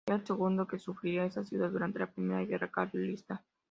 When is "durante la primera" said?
1.69-2.43